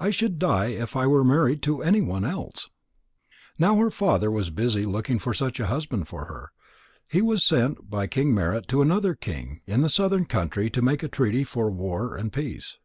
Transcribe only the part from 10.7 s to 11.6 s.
to make a treaty